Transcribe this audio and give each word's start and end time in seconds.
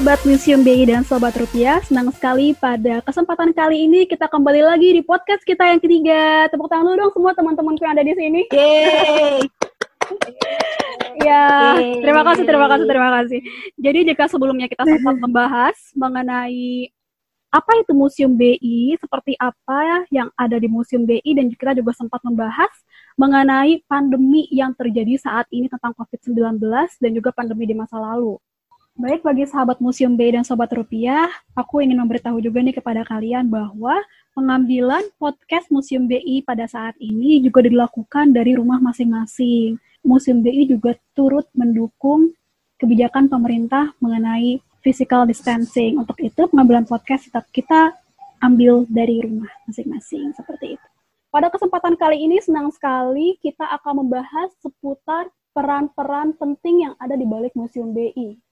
sahabat 0.00 0.24
Museum 0.24 0.64
BI 0.64 0.88
dan 0.88 1.04
Sobat 1.04 1.36
Rupiah, 1.36 1.76
senang 1.84 2.08
sekali 2.08 2.56
pada 2.56 3.04
kesempatan 3.04 3.52
kali 3.52 3.84
ini 3.84 4.08
kita 4.08 4.32
kembali 4.32 4.64
lagi 4.64 4.96
di 4.96 5.04
podcast 5.04 5.44
kita 5.44 5.60
yang 5.60 5.76
ketiga. 5.76 6.48
Tepuk 6.48 6.72
tangan 6.72 6.88
dulu 6.88 7.04
dong 7.04 7.12
semua 7.12 7.36
teman-temanku 7.36 7.84
yang 7.84 7.92
ada 7.92 8.00
di 8.08 8.16
sini. 8.16 8.48
Yeay. 8.48 9.44
ya, 11.20 11.76
terima 12.00 12.24
kasih, 12.32 12.48
terima 12.48 12.66
kasih, 12.72 12.86
terima 12.88 13.10
kasih. 13.12 13.40
Jadi 13.76 13.98
jika 14.08 14.24
sebelumnya 14.24 14.72
kita 14.72 14.88
sempat 14.88 15.20
membahas 15.28 15.76
mengenai 15.92 16.88
apa 17.52 17.72
itu 17.84 17.92
Museum 17.92 18.32
BI, 18.40 18.96
seperti 18.96 19.36
apa 19.36 20.08
yang 20.08 20.32
ada 20.32 20.56
di 20.56 20.64
Museum 20.64 21.04
BI, 21.04 21.28
dan 21.36 21.52
kita 21.52 21.76
juga 21.76 21.92
sempat 21.92 22.24
membahas 22.24 22.72
mengenai 23.20 23.84
pandemi 23.84 24.48
yang 24.48 24.72
terjadi 24.72 25.20
saat 25.20 25.44
ini 25.52 25.68
tentang 25.68 25.92
COVID-19 25.92 26.56
dan 27.04 27.10
juga 27.12 27.36
pandemi 27.36 27.68
di 27.68 27.76
masa 27.76 28.00
lalu. 28.00 28.40
Baik, 29.00 29.24
bagi 29.24 29.48
sahabat 29.48 29.80
Museum 29.80 30.12
BI 30.12 30.36
dan 30.36 30.44
Sobat 30.44 30.68
Rupiah, 30.76 31.24
aku 31.56 31.80
ingin 31.80 31.96
memberitahu 32.04 32.36
juga 32.36 32.60
nih 32.60 32.76
kepada 32.76 33.00
kalian 33.00 33.48
bahwa 33.48 33.96
pengambilan 34.36 35.00
podcast 35.16 35.72
Museum 35.72 36.04
BI 36.04 36.44
pada 36.44 36.68
saat 36.68 37.00
ini 37.00 37.40
juga 37.40 37.64
dilakukan 37.64 38.28
dari 38.28 38.52
rumah 38.52 38.76
masing-masing. 38.76 39.80
Museum 40.04 40.44
BI 40.44 40.68
juga 40.68 41.00
turut 41.16 41.48
mendukung 41.56 42.28
kebijakan 42.76 43.32
pemerintah 43.32 43.88
mengenai 44.04 44.60
physical 44.84 45.24
distancing. 45.24 45.96
Untuk 45.96 46.20
itu, 46.20 46.44
pengambilan 46.52 46.84
podcast 46.84 47.24
tetap 47.32 47.48
kita 47.56 47.96
ambil 48.44 48.84
dari 48.84 49.24
rumah 49.24 49.48
masing-masing, 49.64 50.36
seperti 50.36 50.76
itu. 50.76 50.88
Pada 51.32 51.48
kesempatan 51.48 51.96
kali 51.96 52.20
ini, 52.20 52.36
senang 52.44 52.68
sekali 52.68 53.40
kita 53.40 53.64
akan 53.80 54.04
membahas 54.04 54.52
seputar 54.60 55.32
peran-peran 55.56 56.36
penting 56.36 56.84
yang 56.84 56.92
ada 57.00 57.16
di 57.16 57.24
balik 57.24 57.56
Museum 57.56 57.96
BI 57.96 58.49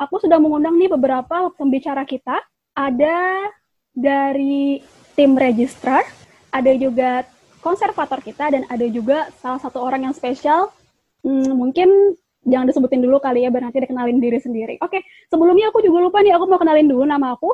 aku 0.00 0.16
sudah 0.16 0.40
mengundang 0.40 0.80
nih 0.80 0.88
beberapa 0.88 1.52
pembicara 1.52 2.08
kita. 2.08 2.40
Ada 2.72 3.52
dari 3.92 4.80
tim 5.12 5.36
registrar, 5.36 6.08
ada 6.48 6.72
juga 6.72 7.28
konservator 7.60 8.24
kita, 8.24 8.56
dan 8.56 8.64
ada 8.72 8.88
juga 8.88 9.28
salah 9.44 9.60
satu 9.60 9.84
orang 9.84 10.08
yang 10.08 10.14
spesial. 10.16 10.72
Hmm, 11.20 11.52
mungkin 11.52 12.16
jangan 12.48 12.72
disebutin 12.72 13.04
dulu 13.04 13.20
kali 13.20 13.44
ya, 13.44 13.52
biar 13.52 13.68
nanti 13.68 13.84
dikenalin 13.84 14.16
diri 14.16 14.40
sendiri. 14.40 14.74
Oke, 14.80 15.04
sebelumnya 15.28 15.68
aku 15.68 15.84
juga 15.84 16.00
lupa 16.00 16.24
nih, 16.24 16.32
aku 16.32 16.48
mau 16.48 16.56
kenalin 16.56 16.88
dulu 16.88 17.04
nama 17.04 17.36
aku. 17.36 17.52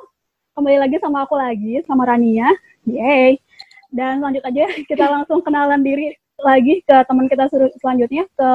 Kembali 0.54 0.78
lagi 0.78 0.96
sama 1.02 1.26
aku 1.26 1.34
lagi, 1.34 1.82
sama 1.82 2.06
Rania. 2.06 2.54
Yeay. 2.86 3.42
Dan 3.90 4.22
lanjut 4.22 4.46
aja, 4.46 4.70
kita 4.90 5.04
langsung 5.10 5.42
kenalan 5.42 5.82
diri 5.82 6.14
lagi 6.38 6.86
ke 6.86 6.96
teman 7.10 7.26
kita 7.26 7.50
selanjutnya, 7.82 8.30
ke, 8.30 8.50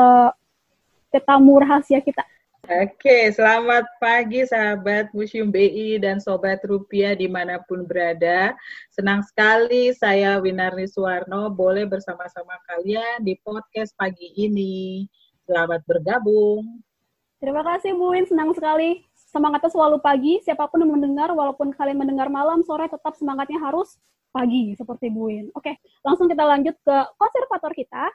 ke 1.11 1.19
tamu 1.19 1.59
rahasia 1.59 1.99
kita. 1.99 2.23
Oke, 2.71 3.27
selamat 3.35 3.83
pagi 3.99 4.47
sahabat 4.47 5.11
Museum 5.11 5.51
BI 5.51 5.99
dan 5.99 6.23
Sobat 6.23 6.63
Rupiah 6.63 7.11
di 7.11 7.27
mana 7.27 7.59
pun 7.67 7.83
berada. 7.83 8.55
Senang 8.95 9.27
sekali 9.27 9.91
saya 9.91 10.39
Winarni 10.39 10.87
Suwarno 10.87 11.51
boleh 11.51 11.83
bersama-sama 11.83 12.55
kalian 12.71 13.27
di 13.27 13.35
podcast 13.43 13.91
pagi 13.99 14.31
ini. 14.39 15.03
Selamat 15.43 15.83
bergabung. 15.83 16.79
Terima 17.43 17.59
kasih 17.59 17.91
Bu 17.91 18.15
Win, 18.15 18.23
senang 18.23 18.55
sekali. 18.55 19.03
Semangatnya 19.19 19.67
selalu 19.67 19.99
pagi, 19.99 20.39
siapa 20.39 20.63
pun 20.71 20.79
yang 20.79 20.95
mendengar, 20.95 21.27
walaupun 21.35 21.75
kalian 21.75 21.99
mendengar 21.99 22.31
malam, 22.31 22.63
sore 22.63 22.87
tetap 22.87 23.19
semangatnya 23.19 23.59
harus 23.59 23.99
pagi, 24.31 24.79
seperti 24.79 25.11
Bu 25.11 25.27
Win. 25.27 25.51
Oke, 25.59 25.75
langsung 26.07 26.31
kita 26.31 26.47
lanjut 26.47 26.79
ke 26.87 26.97
konservator 27.19 27.75
kita, 27.75 28.07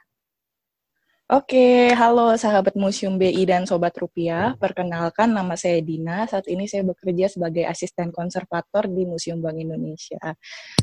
Oke, 1.27 1.91
halo 1.91 2.39
sahabat 2.39 2.71
Museum 2.79 3.19
BI 3.19 3.43
dan 3.43 3.67
Sobat 3.67 3.91
Rupiah. 3.99 4.55
Perkenalkan 4.55 5.35
nama 5.35 5.59
saya 5.59 5.83
Dina. 5.83 6.23
Saat 6.23 6.47
ini 6.47 6.71
saya 6.71 6.87
bekerja 6.87 7.27
sebagai 7.27 7.67
asisten 7.67 8.15
konservator 8.15 8.87
di 8.87 9.03
Museum 9.03 9.43
Bank 9.43 9.59
Indonesia. 9.59 10.23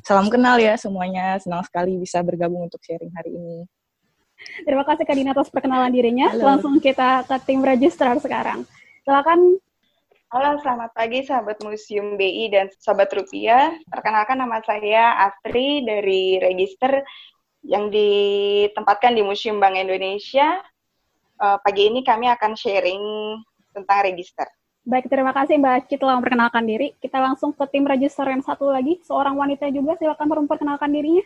Salam 0.04 0.28
kenal 0.28 0.60
ya 0.60 0.76
semuanya. 0.76 1.40
Senang 1.40 1.64
sekali 1.64 1.96
bisa 1.96 2.20
bergabung 2.20 2.68
untuk 2.68 2.76
sharing 2.84 3.08
hari 3.16 3.32
ini. 3.32 3.64
Terima 4.68 4.84
kasih 4.84 5.08
Kak 5.08 5.16
Dina 5.16 5.32
atas 5.32 5.48
perkenalan 5.48 5.88
dirinya. 5.88 6.28
Halo. 6.28 6.44
Langsung 6.44 6.76
kita 6.76 7.24
ke 7.24 7.40
tim 7.48 7.64
registrar 7.64 8.20
sekarang. 8.20 8.68
Silakan. 9.08 9.56
Halo, 10.28 10.60
selamat 10.60 10.92
pagi 10.92 11.24
sahabat 11.24 11.56
Museum 11.64 12.20
BI 12.20 12.52
dan 12.52 12.68
Sobat 12.84 13.08
Rupiah. 13.16 13.72
Perkenalkan 13.88 14.36
nama 14.36 14.60
saya 14.60 15.24
Astri 15.24 15.88
dari 15.88 16.36
Register 16.36 17.00
yang 17.64 17.88
ditempatkan 17.88 19.16
di 19.16 19.24
Museum 19.24 19.56
Bank 19.56 19.80
Indonesia. 19.80 20.60
Uh, 21.40 21.58
pagi 21.64 21.90
ini 21.90 22.04
kami 22.04 22.30
akan 22.30 22.54
sharing 22.54 23.02
tentang 23.74 23.98
register. 24.06 24.46
Baik, 24.84 25.08
terima 25.08 25.32
kasih 25.32 25.56
Mbak 25.56 25.88
Cit 25.88 25.96
telah 25.96 26.20
memperkenalkan 26.20 26.68
diri. 26.68 26.92
Kita 27.00 27.16
langsung 27.16 27.56
ke 27.56 27.64
tim 27.72 27.88
register 27.88 28.28
yang 28.28 28.44
satu 28.44 28.68
lagi, 28.68 29.00
seorang 29.00 29.32
wanita 29.32 29.72
juga. 29.72 29.96
Silakan 29.96 30.44
memperkenalkan 30.44 30.92
dirinya. 30.92 31.24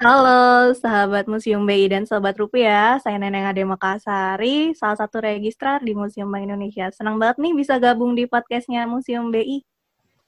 Halo, 0.00 0.72
sahabat 0.76 1.28
Museum 1.28 1.64
BI 1.64 1.88
dan 1.88 2.04
Sobat 2.04 2.36
Rupiah. 2.36 3.00
Saya 3.00 3.16
Neneng 3.16 3.48
Ade 3.48 3.64
Makasari, 3.64 4.76
salah 4.76 4.96
satu 4.96 5.24
registrar 5.24 5.80
di 5.80 5.96
Museum 5.96 6.28
Bank 6.28 6.48
Indonesia. 6.48 6.88
Senang 6.92 7.16
banget 7.20 7.40
nih 7.40 7.52
bisa 7.56 7.80
gabung 7.80 8.12
di 8.12 8.24
podcastnya 8.28 8.84
Museum 8.88 9.32
BI. 9.32 9.64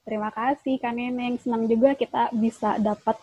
Terima 0.05 0.33
kasih 0.33 0.81
Kak 0.81 0.93
Neneng. 0.93 1.37
Senang 1.37 1.69
juga 1.69 1.93
kita 1.97 2.29
bisa 2.33 2.77
dapat 2.81 3.17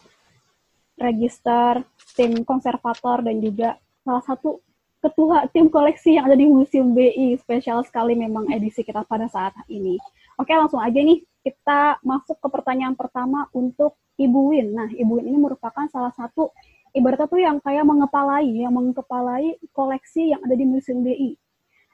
register, 1.00 1.80
tim 2.12 2.44
konservator, 2.44 3.24
dan 3.24 3.40
juga 3.40 3.80
salah 4.04 4.22
satu 4.22 4.60
ketua 5.00 5.48
tim 5.48 5.72
koleksi 5.72 6.20
yang 6.20 6.28
ada 6.28 6.36
di 6.36 6.44
Museum 6.44 6.92
BI. 6.92 7.40
Spesial 7.40 7.80
sekali 7.88 8.12
memang 8.12 8.52
edisi 8.52 8.84
kita 8.84 9.02
pada 9.08 9.26
saat 9.32 9.56
ini. 9.72 9.96
Oke, 10.36 10.52
langsung 10.52 10.80
aja 10.80 11.00
nih 11.00 11.24
kita 11.40 12.04
masuk 12.04 12.36
ke 12.36 12.48
pertanyaan 12.52 12.92
pertama 12.92 13.48
untuk 13.56 13.96
Ibu 14.20 14.40
Win. 14.52 14.76
Nah, 14.76 14.88
Ibu 14.92 15.20
Win 15.20 15.26
ini 15.32 15.38
merupakan 15.40 15.88
salah 15.88 16.12
satu 16.12 16.52
ibaratnya 16.92 17.26
tuh 17.28 17.40
yang 17.40 17.56
kayak 17.64 17.88
mengepalai, 17.88 18.44
yang 18.44 18.76
mengepalai 18.76 19.56
koleksi 19.72 20.36
yang 20.36 20.40
ada 20.44 20.52
di 20.52 20.68
Museum 20.68 21.00
BI. 21.00 21.32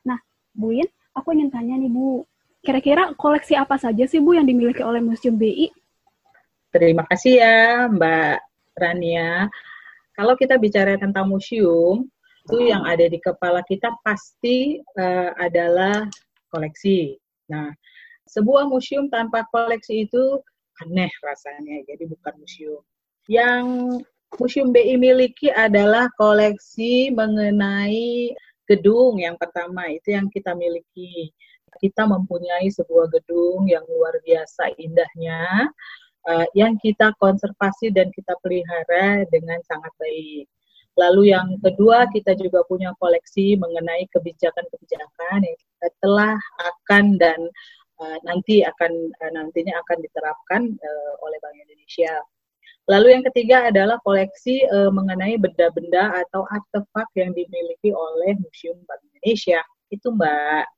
Nah, 0.02 0.18
Bu 0.50 0.74
Win, 0.74 0.90
aku 1.14 1.30
ingin 1.30 1.54
tanya 1.54 1.78
nih 1.78 1.90
Bu, 1.90 2.26
kira-kira 2.66 3.14
koleksi 3.14 3.54
apa 3.54 3.78
saja 3.78 4.02
sih 4.10 4.18
Bu 4.18 4.34
yang 4.34 4.46
dimiliki 4.50 4.82
oleh 4.82 4.98
Museum 4.98 5.38
BI? 5.38 5.70
Terima 6.74 7.06
kasih 7.06 7.38
ya 7.38 7.86
Mbak 7.86 8.36
Rania. 8.76 9.48
Kalau 10.16 10.37
kita 10.37 10.56
bicara 10.56 10.97
tentang 10.97 11.28
museum, 11.28 12.09
itu 12.47 12.56
yang 12.62 12.87
ada 12.87 13.04
di 13.10 13.19
kepala 13.19 13.60
kita 13.66 13.91
pasti 14.06 14.81
uh, 14.97 15.34
adalah 15.37 16.06
koleksi. 16.54 17.19
Nah, 17.50 17.75
sebuah 18.31 18.70
museum 18.70 19.10
tanpa 19.12 19.44
koleksi 19.50 20.09
itu 20.09 20.41
aneh 20.84 21.10
rasanya, 21.20 21.84
jadi 21.88 22.04
bukan 22.06 22.34
museum. 22.38 22.81
Yang 23.26 23.66
Museum 24.34 24.75
BI 24.75 24.98
miliki 24.98 25.48
adalah 25.54 26.10
koleksi 26.19 27.15
mengenai 27.15 28.34
gedung 28.66 29.22
yang 29.22 29.38
pertama, 29.38 29.86
itu 29.88 30.12
yang 30.12 30.26
kita 30.28 30.53
miliki. 30.53 31.31
Kita 31.78 32.04
mempunyai 32.04 32.66
sebuah 32.69 33.06
gedung 33.15 33.65
yang 33.70 33.86
luar 33.86 34.19
biasa 34.26 34.76
indahnya, 34.76 35.70
uh, 36.28 36.47
yang 36.53 36.75
kita 36.82 37.14
konservasi 37.22 37.94
dan 37.94 38.10
kita 38.12 38.34
pelihara 38.42 39.25
dengan 39.31 39.59
sangat 39.66 39.91
baik. 39.97 40.47
Lalu 40.97 41.37
yang 41.37 41.60
kedua 41.60 42.09
kita 42.09 42.32
juga 42.41 42.64
punya 42.64 42.97
koleksi 42.97 43.53
mengenai 43.60 44.09
kebijakan-kebijakan 44.16 45.45
yang 45.45 45.59
kita 45.60 45.89
telah 46.00 46.39
akan 46.65 47.21
dan 47.21 47.41
uh, 48.00 48.18
nanti 48.24 48.65
akan 48.65 48.92
uh, 49.21 49.30
nantinya 49.36 49.77
akan 49.84 49.98
diterapkan 50.00 50.62
uh, 50.72 51.12
oleh 51.21 51.36
Bank 51.45 51.56
Indonesia. 51.60 52.16
Lalu 52.86 53.18
yang 53.18 53.24
ketiga 53.28 53.56
adalah 53.68 53.98
koleksi 54.06 54.62
uh, 54.71 54.89
mengenai 54.95 55.36
benda-benda 55.36 56.22
atau 56.22 56.47
artefak 56.48 57.09
yang 57.18 57.34
dimiliki 57.34 57.91
oleh 57.92 58.39
Museum 58.41 58.78
Bank 58.89 59.03
Indonesia. 59.12 59.60
Itu 59.92 60.15
Mbak. 60.15 60.75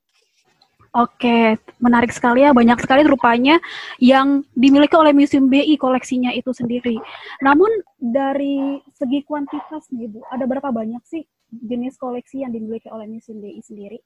Oke, 0.97 1.61
menarik 1.85 2.09
sekali 2.09 2.49
ya. 2.49 2.57
Banyak 2.57 2.81
sekali 2.81 3.05
rupanya 3.05 3.61
yang 4.01 4.41
dimiliki 4.57 4.97
oleh 4.97 5.13
Museum 5.13 5.53
BI 5.53 5.77
koleksinya 5.77 6.33
itu 6.33 6.49
sendiri. 6.57 6.97
Namun 7.45 7.69
dari 8.01 8.81
segi 8.97 9.21
kuantitas 9.29 9.93
nih 9.93 10.09
Bu, 10.09 10.25
ada 10.33 10.49
berapa 10.49 10.73
banyak 10.73 11.05
sih 11.05 11.29
jenis 11.53 12.01
koleksi 12.01 12.41
yang 12.41 12.57
dimiliki 12.57 12.89
oleh 12.89 13.05
Museum 13.05 13.37
BI 13.45 13.61
sendiri? 13.61 14.01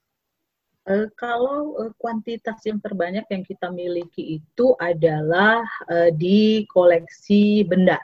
Uh, 0.83 1.07
kalau 1.15 1.79
uh, 1.79 1.95
kuantitas 1.95 2.59
yang 2.67 2.83
terbanyak 2.83 3.23
yang 3.31 3.47
kita 3.47 3.71
miliki 3.71 4.43
itu 4.43 4.75
adalah 4.83 5.63
uh, 5.87 6.11
di 6.11 6.67
koleksi 6.67 7.63
benda. 7.63 8.03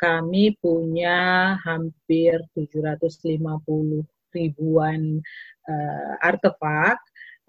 Kami 0.00 0.56
punya 0.56 1.52
hampir 1.60 2.40
750 2.56 4.08
ribuan 4.32 5.20
uh, 5.68 6.12
artefak 6.24 6.98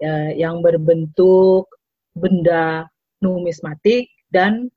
ya, 0.00 0.32
yang 0.34 0.60
berbentuk 0.64 1.68
benda 2.16 2.88
numismatik 3.20 4.08
dan 4.32 4.68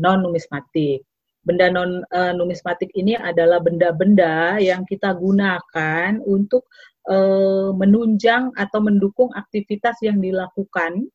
non 0.00 0.24
numismatik. 0.24 1.04
Benda 1.40 1.72
non 1.72 2.04
uh, 2.12 2.32
numismatik 2.36 2.92
ini 2.92 3.16
adalah 3.16 3.64
benda-benda 3.64 4.60
yang 4.60 4.84
kita 4.84 5.16
gunakan 5.16 6.20
untuk 6.28 6.68
uh, 7.08 7.72
menunjang 7.72 8.52
atau 8.60 8.80
mendukung 8.84 9.32
aktivitas 9.32 9.96
yang 10.04 10.20
dilakukan 10.20 11.08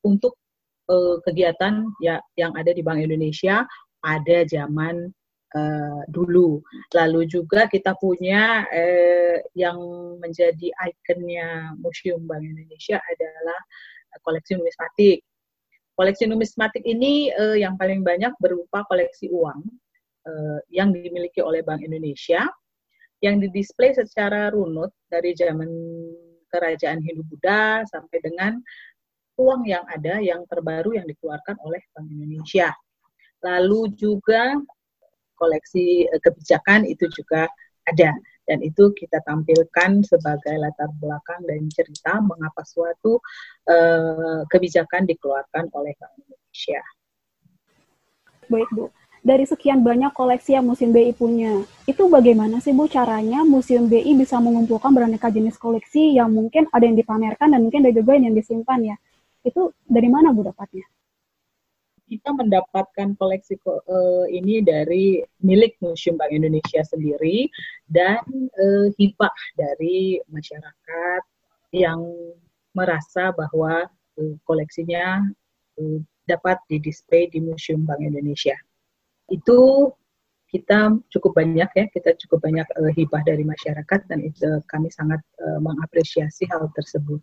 untuk 0.00 0.40
uh, 0.88 1.20
kegiatan 1.20 1.84
ya 2.00 2.16
yang 2.40 2.56
ada 2.56 2.72
di 2.72 2.80
Bank 2.80 3.04
Indonesia 3.04 3.68
pada 4.00 4.46
zaman 4.48 5.12
uh, 5.54 6.02
dulu. 6.10 6.60
Lalu 6.92 7.28
juga 7.28 7.70
kita 7.70 7.96
punya 7.96 8.66
uh, 8.68 9.36
yang 9.56 9.78
menjadi 10.20 10.72
ikonnya 10.74 11.78
Museum 11.80 12.24
Bank 12.28 12.44
Indonesia 12.44 13.00
adalah 13.00 13.60
koleksi 14.24 14.58
numismatik. 14.58 15.24
Koleksi 15.98 16.24
numismatik 16.30 16.84
ini 16.86 17.32
uh, 17.34 17.58
yang 17.58 17.74
paling 17.74 18.06
banyak 18.06 18.30
berupa 18.38 18.86
koleksi 18.86 19.30
uang 19.34 19.60
uh, 20.28 20.58
yang 20.70 20.94
dimiliki 20.94 21.42
oleh 21.42 21.64
Bank 21.64 21.82
Indonesia 21.82 22.46
yang 23.18 23.42
didisplay 23.42 23.90
secara 23.90 24.54
runut 24.54 24.94
dari 25.10 25.34
zaman 25.34 25.66
kerajaan 26.48 27.02
Hindu-Buddha 27.02 27.82
sampai 27.90 28.18
dengan 28.22 28.62
uang 29.38 29.66
yang 29.66 29.82
ada 29.90 30.22
yang 30.22 30.46
terbaru 30.46 30.94
yang 30.94 31.06
dikeluarkan 31.06 31.58
oleh 31.66 31.82
Bank 31.94 32.08
Indonesia. 32.14 32.70
Lalu 33.42 33.94
juga 33.94 34.54
koleksi 35.38 36.10
eh, 36.10 36.20
kebijakan 36.20 36.84
itu 36.84 37.06
juga 37.14 37.46
ada 37.88 38.12
dan 38.48 38.64
itu 38.64 38.90
kita 38.96 39.20
tampilkan 39.28 40.02
sebagai 40.08 40.56
latar 40.56 40.88
belakang 40.96 41.44
dan 41.44 41.68
cerita 41.68 42.16
mengapa 42.24 42.64
suatu 42.64 43.20
uh, 43.68 44.40
kebijakan 44.48 45.04
dikeluarkan 45.04 45.68
oleh 45.76 45.92
Bank 46.00 46.16
Indonesia. 46.16 46.80
Baik 48.48 48.72
Bu, 48.72 48.88
dari 49.20 49.44
sekian 49.44 49.84
banyak 49.84 50.16
koleksi 50.16 50.56
yang 50.56 50.64
Museum 50.64 50.96
BI 50.96 51.12
punya, 51.12 51.60
itu 51.84 52.08
bagaimana 52.08 52.64
sih 52.64 52.72
Bu 52.72 52.88
caranya 52.88 53.44
Museum 53.44 53.84
BI 53.84 54.16
bisa 54.16 54.40
mengumpulkan 54.40 54.96
beraneka 54.96 55.28
jenis 55.28 55.60
koleksi 55.60 56.16
yang 56.16 56.32
mungkin 56.32 56.64
ada 56.72 56.88
yang 56.88 56.96
dipamerkan 56.96 57.52
dan 57.52 57.60
mungkin 57.60 57.84
ada 57.84 57.92
juga 57.92 58.16
yang 58.16 58.32
disimpan 58.32 58.96
ya? 58.96 58.96
Itu 59.44 59.76
dari 59.84 60.08
mana 60.08 60.32
Bu 60.32 60.48
dapatnya? 60.48 60.88
Kita 62.08 62.32
mendapatkan 62.32 63.14
koleksi 63.20 63.60
uh, 63.68 64.24
ini 64.32 64.64
dari 64.64 65.20
milik 65.44 65.76
Museum 65.84 66.16
Bank 66.16 66.32
Indonesia 66.32 66.80
sendiri 66.80 67.52
dan 67.84 68.24
uh, 68.56 68.88
hibah 68.96 69.36
dari 69.60 70.16
masyarakat 70.32 71.22
yang 71.76 72.00
merasa 72.72 73.28
bahwa 73.36 73.84
uh, 74.16 74.34
koleksinya 74.48 75.20
uh, 75.76 75.98
dapat 76.24 76.56
didisplay 76.72 77.28
di 77.28 77.44
Museum 77.44 77.84
Bank 77.84 78.00
Indonesia 78.00 78.56
itu 79.28 79.92
kita 80.48 80.96
cukup 81.12 81.36
banyak 81.36 81.68
ya, 81.76 81.84
kita 81.92 82.16
cukup 82.24 82.40
banyak 82.40 82.64
uh, 82.80 82.92
hibah 82.96 83.20
dari 83.20 83.44
masyarakat 83.44 84.00
dan 84.08 84.24
itu 84.24 84.64
kami 84.72 84.88
sangat 84.88 85.20
uh, 85.44 85.60
mengapresiasi 85.60 86.48
hal 86.48 86.72
tersebut. 86.72 87.20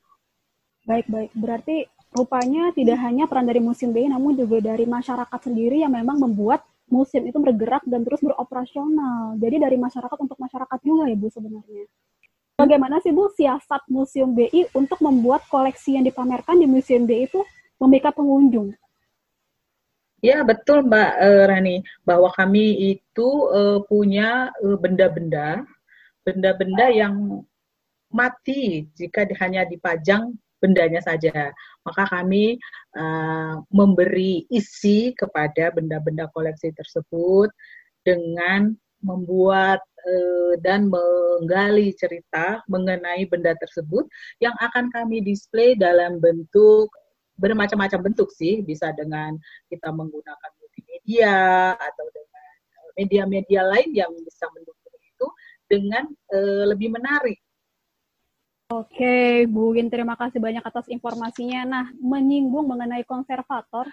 Baik, 0.85 1.09
baik. 1.09 1.33
Berarti 1.33 1.89
rupanya 2.15 2.71
tidak 2.71 2.97
hanya 3.03 3.27
peran 3.27 3.45
dari 3.45 3.59
Museum 3.59 3.91
BI, 3.91 4.07
namun 4.07 4.39
juga 4.39 4.63
dari 4.63 4.87
masyarakat 4.87 5.39
sendiri 5.43 5.83
yang 5.83 5.91
memang 5.91 6.17
membuat 6.17 6.63
museum 6.87 7.27
itu 7.27 7.37
bergerak 7.41 7.83
dan 7.83 8.07
terus 8.07 8.23
beroperasional. 8.23 9.35
Jadi 9.37 9.55
dari 9.59 9.77
masyarakat 9.77 10.17
untuk 10.21 10.39
masyarakat 10.39 10.79
juga 10.85 11.11
ya 11.11 11.17
Bu 11.17 11.27
sebenarnya. 11.27 11.85
Bagaimana 12.55 13.03
sih 13.03 13.11
Bu 13.11 13.27
siasat 13.35 13.83
Museum 13.91 14.31
BI 14.31 14.71
untuk 14.71 15.03
membuat 15.03 15.43
koleksi 15.51 15.99
yang 15.99 16.07
dipamerkan 16.07 16.55
di 16.55 16.69
Museum 16.69 17.03
BI 17.03 17.27
itu 17.27 17.43
memikat 17.83 18.15
pengunjung? 18.15 18.71
Ya 20.23 20.41
betul 20.41 20.87
Mbak 20.87 21.11
uh, 21.21 21.43
Rani 21.51 21.83
bahwa 22.07 22.31
kami 22.31 22.95
itu 22.95 23.29
uh, 23.51 23.83
punya 23.85 24.49
benda 24.79 25.11
benda-benda 25.11 25.47
benda-benda 26.25 26.85
yang 26.89 27.45
mati 28.09 28.89
jika 28.97 29.27
hanya 29.43 29.67
dipajang 29.67 30.33
bendanya 30.65 31.05
saja. 31.05 31.53
Maka 31.85 32.09
kami 32.09 32.57
uh, 32.97 33.61
memberi 33.69 34.49
isi 34.49 35.13
kepada 35.13 35.69
benda-benda 35.69 36.25
koleksi 36.33 36.73
tersebut 36.73 37.53
dengan 38.01 38.73
membuat 39.05 39.85
uh, 40.09 40.57
dan 40.65 40.89
menggali 40.89 41.93
cerita 41.93 42.65
mengenai 42.65 43.29
benda 43.29 43.53
tersebut 43.61 44.09
yang 44.41 44.57
akan 44.57 44.89
kami 44.89 45.21
display 45.21 45.77
dalam 45.77 46.17
bentuk 46.17 46.89
bermacam-macam 47.35 48.11
bentuk 48.11 48.31
sih, 48.31 48.63
bisa 48.63 48.95
dengan 48.95 49.35
kita 49.67 49.91
menggunakan 49.91 50.51
multimedia 50.59 51.37
atau 51.75 52.05
dengan 52.15 52.53
eh, 52.71 52.91
media-media 53.03 53.61
lain 53.67 53.91
yang 53.91 54.11
bisa 54.23 54.47
mendukung 54.55 54.95
itu 55.03 55.27
dengan 55.67 56.05
uh, 56.31 56.63
lebih 56.71 56.93
menarik. 56.95 57.41
Oke, 58.65 59.45
Bu 59.45 59.77
Win, 59.77 59.93
terima 59.93 60.17
kasih 60.17 60.41
banyak 60.41 60.65
atas 60.65 60.89
informasinya. 60.89 61.61
Nah, 61.69 61.85
menyinggung 62.01 62.65
mengenai 62.65 63.05
konservator 63.05 63.85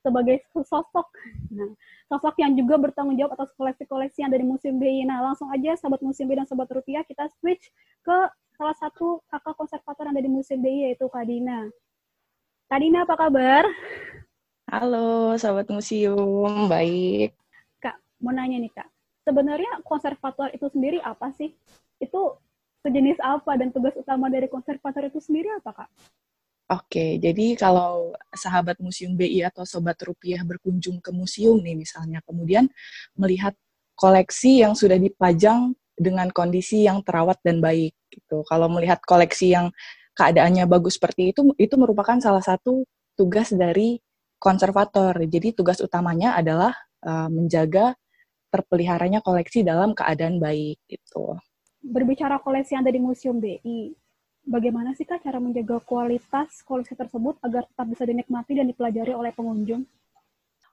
sebagai 0.00 0.40
sosok, 0.52 1.12
nah, 1.52 1.68
sosok 2.08 2.40
yang 2.40 2.56
juga 2.56 2.80
bertanggung 2.80 3.20
jawab 3.20 3.36
atas 3.36 3.52
koleksi-koleksi 3.52 4.24
yang 4.24 4.32
dari 4.32 4.44
Museum 4.44 4.80
BI. 4.80 5.04
Nah, 5.04 5.20
langsung 5.20 5.52
aja 5.52 5.76
sahabat 5.76 6.00
Museum 6.00 6.32
BI 6.32 6.40
dan 6.40 6.48
sahabat 6.48 6.72
Rupiah, 6.72 7.04
kita 7.04 7.28
switch 7.36 7.68
ke 8.00 8.16
salah 8.56 8.76
satu 8.80 9.20
kakak 9.28 9.60
konservator 9.60 10.08
yang 10.08 10.16
ada 10.16 10.24
di 10.24 10.32
Museum 10.32 10.60
BI, 10.64 10.88
yaitu 10.88 11.04
Kadina. 11.12 11.68
Kak 12.64 12.80
Dina, 12.80 13.04
apa 13.04 13.20
kabar? 13.20 13.68
Halo, 14.72 15.36
sahabat 15.36 15.68
museum. 15.68 16.64
Baik. 16.64 17.36
Kak, 17.76 18.00
mau 18.24 18.32
nanya 18.32 18.56
nih, 18.56 18.72
Kak. 18.72 18.88
Sebenarnya 19.28 19.84
konservator 19.84 20.48
itu 20.48 20.64
sendiri 20.72 20.96
apa 21.04 21.28
sih? 21.36 21.52
Itu 22.00 22.40
sejenis 22.84 23.18
apa 23.24 23.56
dan 23.56 23.72
tugas 23.72 23.96
utama 23.96 24.28
dari 24.28 24.46
konservator 24.46 25.08
itu 25.08 25.18
sendiri 25.18 25.48
apa, 25.56 25.72
Kak? 25.72 25.90
Oke, 26.72 27.20
jadi 27.20 27.56
kalau 27.60 28.16
sahabat 28.32 28.80
Museum 28.80 29.16
BI 29.16 29.44
atau 29.44 29.68
Sobat 29.68 30.00
Rupiah 30.00 30.40
berkunjung 30.44 30.96
ke 31.00 31.12
museum 31.12 31.60
nih 31.60 31.76
misalnya, 31.76 32.24
kemudian 32.24 32.68
melihat 33.20 33.52
koleksi 33.96 34.64
yang 34.64 34.72
sudah 34.72 34.96
dipajang 34.96 35.76
dengan 35.92 36.32
kondisi 36.32 36.88
yang 36.88 37.04
terawat 37.04 37.36
dan 37.44 37.60
baik 37.60 37.92
gitu. 38.08 38.42
Kalau 38.48 38.72
melihat 38.72 38.96
koleksi 39.04 39.52
yang 39.52 39.70
keadaannya 40.16 40.64
bagus 40.64 40.96
seperti 40.96 41.36
itu, 41.36 41.52
itu 41.60 41.74
merupakan 41.76 42.16
salah 42.16 42.40
satu 42.40 42.88
tugas 43.12 43.52
dari 43.52 44.00
konservator. 44.40 45.20
Jadi 45.20 45.52
tugas 45.52 45.84
utamanya 45.84 46.32
adalah 46.32 46.72
uh, 47.04 47.28
menjaga 47.28 47.92
terpeliharanya 48.48 49.20
koleksi 49.20 49.66
dalam 49.66 49.92
keadaan 49.92 50.40
baik 50.40 50.80
gitu. 50.88 51.36
Berbicara 51.84 52.40
koleksi 52.40 52.72
yang 52.72 52.80
ada 52.80 52.96
di 52.96 53.02
Museum 53.04 53.36
BI, 53.36 53.92
bagaimana 54.48 54.96
sih 54.96 55.04
Kak 55.04 55.20
cara 55.20 55.36
menjaga 55.36 55.84
kualitas 55.84 56.64
koleksi 56.64 56.96
tersebut 56.96 57.36
agar 57.44 57.68
tetap 57.68 57.86
bisa 57.92 58.08
dinikmati 58.08 58.56
dan 58.56 58.64
dipelajari 58.72 59.12
oleh 59.12 59.36
pengunjung? 59.36 59.84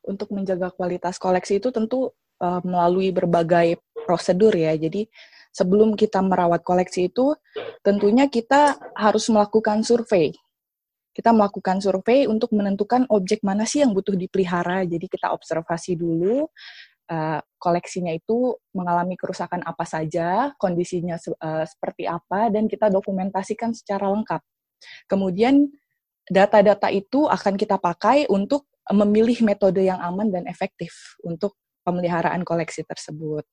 Untuk 0.07 0.31
menjaga 0.31 0.71
kualitas 0.71 1.19
koleksi 1.19 1.59
itu 1.59 1.67
tentu 1.75 2.15
uh, 2.39 2.63
melalui 2.63 3.11
berbagai 3.11 3.75
prosedur 4.07 4.55
ya. 4.55 4.71
Jadi 4.79 5.03
sebelum 5.51 5.99
kita 5.99 6.23
merawat 6.23 6.63
koleksi 6.63 7.11
itu, 7.11 7.35
tentunya 7.83 8.31
kita 8.31 8.79
harus 8.95 9.27
melakukan 9.27 9.83
survei. 9.83 10.31
Kita 11.11 11.35
melakukan 11.35 11.83
survei 11.83 12.23
untuk 12.23 12.55
menentukan 12.55 13.03
objek 13.11 13.43
mana 13.43 13.67
sih 13.67 13.83
yang 13.83 13.91
butuh 13.91 14.15
dipelihara. 14.15 14.87
Jadi 14.87 15.11
kita 15.11 15.35
observasi 15.35 15.99
dulu 15.99 16.47
uh, 17.09 17.39
koleksinya 17.57 18.13
itu 18.13 18.53
mengalami 18.75 19.17
kerusakan 19.17 19.63
apa 19.65 19.85
saja, 19.87 20.51
kondisinya 20.61 21.17
uh, 21.17 21.65
seperti 21.65 22.05
apa, 22.05 22.51
dan 22.53 22.67
kita 22.67 22.91
dokumentasikan 22.91 23.73
secara 23.73 24.09
lengkap. 24.11 24.41
Kemudian 25.07 25.69
data-data 26.29 26.89
itu 26.93 27.25
akan 27.25 27.57
kita 27.57 27.77
pakai 27.81 28.29
untuk 28.29 28.69
memilih 28.89 29.45
metode 29.45 29.85
yang 29.85 30.01
aman 30.01 30.29
dan 30.33 30.43
efektif 30.49 31.17
untuk 31.21 31.57
pemeliharaan 31.85 32.41
koleksi 32.41 32.85
tersebut. 32.85 33.45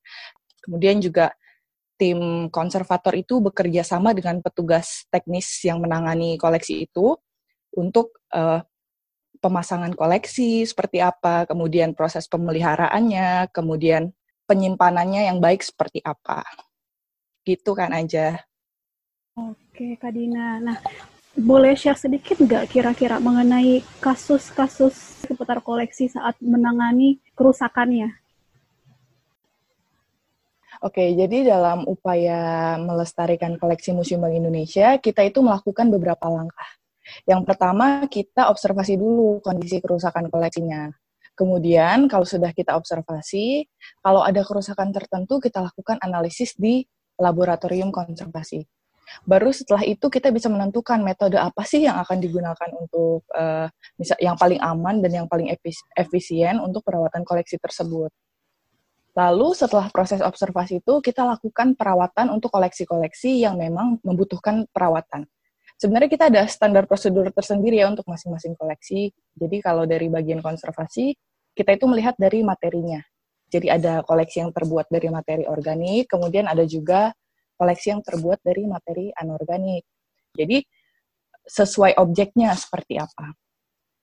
Kemudian 0.64 1.00
juga 1.00 1.32
tim 1.98 2.46
konservator 2.48 3.12
itu 3.18 3.42
bekerja 3.42 3.82
sama 3.82 4.14
dengan 4.14 4.38
petugas 4.38 5.04
teknis 5.10 5.50
yang 5.66 5.82
menangani 5.82 6.38
koleksi 6.38 6.86
itu 6.86 7.18
untuk 7.74 8.22
uh, 8.32 8.62
pemasangan 9.38 9.94
koleksi 9.94 10.66
seperti 10.66 11.02
apa, 11.02 11.46
kemudian 11.46 11.94
proses 11.94 12.26
pemeliharaannya, 12.26 13.50
kemudian 13.54 14.12
penyimpanannya 14.44 15.30
yang 15.30 15.38
baik 15.38 15.62
seperti 15.62 16.02
apa. 16.02 16.42
Gitu 17.46 17.72
kan 17.72 17.94
aja. 17.94 18.42
Oke, 19.38 19.94
Kak 19.96 20.12
Dina. 20.12 20.58
Nah, 20.58 20.78
boleh 21.38 21.78
share 21.78 21.94
sedikit 21.94 22.34
nggak 22.42 22.66
kira-kira 22.74 23.22
mengenai 23.22 23.86
kasus-kasus 24.02 25.22
seputar 25.22 25.62
koleksi 25.62 26.10
saat 26.10 26.34
menangani 26.42 27.22
kerusakannya? 27.38 28.10
Oke, 30.78 31.10
jadi 31.14 31.54
dalam 31.54 31.86
upaya 31.90 32.74
melestarikan 32.78 33.58
koleksi 33.58 33.90
Museum 33.90 34.22
Bank 34.22 34.38
Indonesia, 34.38 34.94
kita 34.98 35.26
itu 35.26 35.42
melakukan 35.42 35.90
beberapa 35.90 36.26
langkah. 36.30 36.70
Yang 37.24 37.42
pertama, 37.48 38.04
kita 38.06 38.52
observasi 38.52 39.00
dulu 39.00 39.40
kondisi 39.40 39.80
kerusakan 39.80 40.28
koleksinya. 40.28 40.92
Kemudian, 41.38 42.10
kalau 42.10 42.26
sudah 42.26 42.50
kita 42.50 42.74
observasi, 42.74 43.70
kalau 44.02 44.26
ada 44.26 44.42
kerusakan 44.42 44.90
tertentu, 44.90 45.38
kita 45.38 45.62
lakukan 45.62 46.02
analisis 46.02 46.58
di 46.58 46.82
laboratorium 47.18 47.94
konservasi. 47.94 48.66
Baru 49.24 49.48
setelah 49.54 49.86
itu 49.88 50.12
kita 50.12 50.28
bisa 50.28 50.52
menentukan 50.52 51.00
metode 51.00 51.40
apa 51.40 51.64
sih 51.64 51.88
yang 51.88 51.96
akan 51.96 52.20
digunakan 52.20 52.70
untuk 52.76 53.24
uh, 53.32 53.64
misal 53.96 54.20
yang 54.20 54.36
paling 54.36 54.60
aman 54.60 55.00
dan 55.00 55.24
yang 55.24 55.26
paling 55.30 55.48
efisien 55.96 56.60
untuk 56.60 56.84
perawatan 56.84 57.24
koleksi 57.24 57.56
tersebut. 57.56 58.12
Lalu 59.16 59.48
setelah 59.56 59.88
proses 59.90 60.22
observasi 60.22 60.78
itu 60.84 60.94
kita 61.02 61.26
lakukan 61.26 61.74
perawatan 61.74 62.30
untuk 62.30 62.54
koleksi-koleksi 62.54 63.42
yang 63.42 63.58
memang 63.58 63.98
membutuhkan 64.06 64.68
perawatan. 64.70 65.26
Sebenarnya 65.78 66.10
kita 66.10 66.26
ada 66.26 66.42
standar 66.50 66.90
prosedur 66.90 67.30
tersendiri 67.30 67.78
ya 67.78 67.86
untuk 67.86 68.02
masing-masing 68.10 68.58
koleksi. 68.58 69.14
Jadi 69.38 69.62
kalau 69.62 69.86
dari 69.86 70.10
bagian 70.10 70.42
konservasi, 70.42 71.14
kita 71.54 71.78
itu 71.78 71.86
melihat 71.86 72.18
dari 72.18 72.42
materinya. 72.42 72.98
Jadi 73.46 73.70
ada 73.70 74.02
koleksi 74.02 74.42
yang 74.42 74.50
terbuat 74.50 74.90
dari 74.90 75.08
materi 75.08 75.46
organik, 75.46 76.10
kemudian 76.10 76.50
ada 76.50 76.66
juga 76.66 77.14
koleksi 77.54 77.94
yang 77.94 78.02
terbuat 78.02 78.42
dari 78.42 78.66
materi 78.66 79.14
anorganik. 79.14 79.86
Jadi 80.34 80.66
sesuai 81.46 81.96
objeknya 81.96 82.52
seperti 82.58 82.98
apa. 82.98 83.32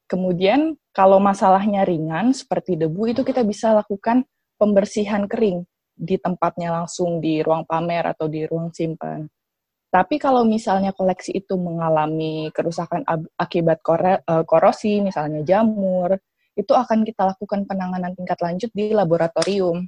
Kemudian 0.07 0.79
kalau 0.95 1.19
masalahnya 1.19 1.85
ringan 1.85 2.33
seperti 2.33 2.79
debu 2.79 3.11
itu 3.11 3.21
kita 3.27 3.43
bisa 3.43 3.75
lakukan 3.75 4.23
pembersihan 4.55 5.27
kering 5.27 5.67
di 5.95 6.15
tempatnya 6.19 6.71
langsung 6.83 7.19
di 7.19 7.43
ruang 7.43 7.67
pamer 7.67 8.15
atau 8.15 8.31
di 8.31 8.43
ruang 8.47 8.71
simpan. 8.71 9.27
Tapi 9.95 10.19
kalau 10.19 10.43
misalnya 10.43 10.91
koleksi 10.91 11.31
itu 11.31 11.55
mengalami 11.55 12.51
kerusakan 12.51 13.07
akibat 13.39 13.79
eh, 13.79 14.43
korosi, 14.43 14.99
misalnya 14.99 15.39
jamur, 15.47 16.19
itu 16.51 16.75
akan 16.75 17.07
kita 17.07 17.31
lakukan 17.31 17.63
penanganan 17.63 18.11
tingkat 18.11 18.35
lanjut 18.43 18.67
di 18.75 18.91
laboratorium. 18.91 19.87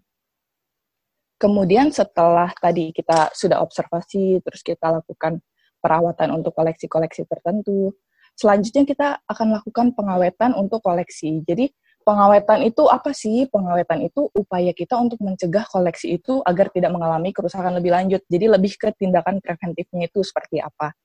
Kemudian 1.35 1.91
setelah 1.91 2.55
tadi 2.55 2.95
kita 2.95 3.35
sudah 3.35 3.59
observasi, 3.59 4.39
terus 4.47 4.63
kita 4.63 4.95
lakukan 4.95 5.43
perawatan 5.83 6.39
untuk 6.39 6.55
koleksi-koleksi 6.55 7.27
tertentu, 7.27 7.91
selanjutnya 8.39 8.87
kita 8.87 9.07
akan 9.27 9.59
lakukan 9.59 9.91
pengawetan 9.91 10.55
untuk 10.55 10.87
koleksi. 10.87 11.43
Jadi 11.43 11.67
pengawetan 12.07 12.63
itu 12.63 12.87
apa 12.87 13.11
sih? 13.11 13.51
Pengawetan 13.51 13.99
itu 14.07 14.31
upaya 14.31 14.71
kita 14.71 14.95
untuk 14.95 15.19
mencegah 15.19 15.67
koleksi 15.67 16.15
itu 16.15 16.39
agar 16.47 16.71
tidak 16.71 16.95
mengalami 16.95 17.35
kerusakan 17.35 17.75
lebih 17.83 17.91
lanjut. 17.91 18.23
Jadi 18.31 18.47
lebih 18.47 18.79
ke 18.79 18.95
tindakan 18.95 19.43
preventifnya 19.43 20.07
itu 20.07 20.23
seperti 20.23 20.63
apa. 20.63 20.95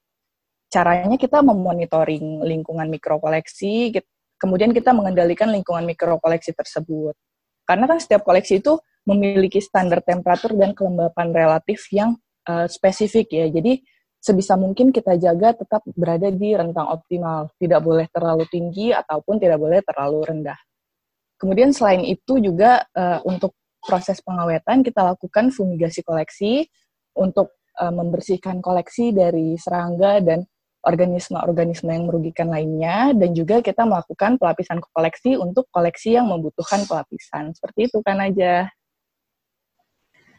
Caranya 0.70 1.18
kita 1.18 1.42
memonitoring 1.42 2.46
lingkungan 2.46 2.86
mikrokoleksi, 2.86 3.98
kemudian 4.38 4.70
kita 4.70 4.94
mengendalikan 4.94 5.50
lingkungan 5.50 5.82
mikrokoleksi 5.82 6.54
tersebut. 6.54 7.18
Karena 7.66 7.90
kan 7.90 7.98
setiap 7.98 8.22
koleksi 8.22 8.62
itu 8.62 8.78
memiliki 9.02 9.58
standar 9.58 10.06
temperatur 10.06 10.54
dan 10.54 10.70
kelembapan 10.72 11.34
relatif 11.34 11.90
yang 11.90 12.14
uh, 12.46 12.70
spesifik 12.70 13.26
ya. 13.34 13.46
Jadi 13.50 13.82
sebisa 14.22 14.54
mungkin 14.54 14.94
kita 14.94 15.18
jaga 15.18 15.58
tetap 15.58 15.82
berada 15.98 16.30
di 16.30 16.54
rentang 16.54 16.88
optimal, 16.88 17.50
tidak 17.58 17.82
boleh 17.82 18.06
terlalu 18.08 18.46
tinggi 18.46 18.94
ataupun 18.94 19.42
tidak 19.42 19.58
boleh 19.58 19.82
terlalu 19.82 20.22
rendah. 20.22 20.58
Kemudian 21.42 21.74
selain 21.74 22.06
itu 22.06 22.38
juga 22.38 22.86
uh, 22.94 23.18
untuk 23.26 23.58
proses 23.82 24.22
pengawetan 24.22 24.86
kita 24.86 25.02
lakukan 25.02 25.50
fumigasi 25.50 26.06
koleksi 26.06 26.70
untuk 27.18 27.58
uh, 27.82 27.90
membersihkan 27.90 28.62
koleksi 28.62 29.10
dari 29.10 29.58
serangga 29.58 30.22
dan 30.22 30.46
organisme-organisme 30.86 31.90
yang 31.90 32.06
merugikan 32.06 32.46
lainnya 32.46 33.10
dan 33.10 33.34
juga 33.34 33.58
kita 33.58 33.82
melakukan 33.82 34.38
pelapisan 34.38 34.78
koleksi 34.78 35.34
untuk 35.34 35.66
koleksi 35.74 36.14
yang 36.14 36.30
membutuhkan 36.30 36.86
pelapisan. 36.86 37.54
Seperti 37.54 37.90
itu 37.90 37.98
kan 38.06 38.22
aja. 38.22 38.70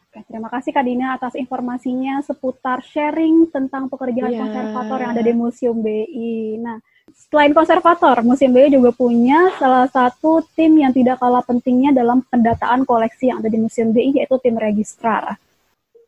Oke, 0.08 0.24
terima 0.24 0.48
kasih 0.52 0.70
Kak 0.72 0.84
Dina 0.88 1.16
atas 1.16 1.36
informasinya 1.36 2.24
seputar 2.24 2.80
sharing 2.80 3.52
tentang 3.52 3.92
pekerjaan 3.92 4.32
yeah. 4.32 4.40
konservator 4.40 4.98
yang 5.04 5.12
ada 5.16 5.24
di 5.24 5.34
Museum 5.36 5.80
BI. 5.80 6.60
Nah, 6.60 6.80
selain 7.12 7.50
konservator, 7.50 8.22
Museum 8.22 8.54
BI 8.54 8.70
juga 8.70 8.94
punya 8.94 9.50
salah 9.58 9.90
satu 9.90 10.46
tim 10.54 10.78
yang 10.78 10.94
tidak 10.94 11.18
kalah 11.18 11.42
pentingnya 11.42 11.90
dalam 11.90 12.22
pendataan 12.30 12.86
koleksi 12.86 13.30
yang 13.30 13.42
ada 13.42 13.50
di 13.50 13.58
Museum 13.58 13.90
BI, 13.90 14.22
yaitu 14.22 14.38
tim 14.38 14.54
registrar. 14.54 15.34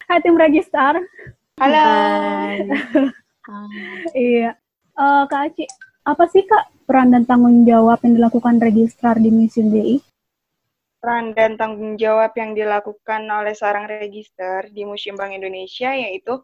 Hai 0.07 0.23
tim 0.23 0.39
registrar. 0.39 1.03
Halo. 1.59 1.89
iya. 4.15 4.55
Uh, 4.97 5.27
Kak 5.29 5.53
Aci, 5.53 5.67
apa 6.07 6.25
sih 6.31 6.47
Kak 6.47 6.87
peran 6.87 7.11
dan 7.11 7.27
tanggung 7.27 7.67
jawab 7.67 8.01
yang 8.07 8.17
dilakukan 8.17 8.63
registrar 8.63 9.19
di 9.19 9.29
Museum 9.35 9.75
BI? 9.75 9.99
peran 11.07 11.39
dan 11.39 11.55
tanggung 11.55 11.95
jawab 11.95 12.35
yang 12.35 12.51
dilakukan 12.59 13.31
oleh 13.31 13.55
seorang 13.55 13.87
register 13.87 14.67
di 14.75 14.83
Museum 14.83 15.15
Bank 15.15 15.39
Indonesia 15.39 15.95
yaitu 15.95 16.43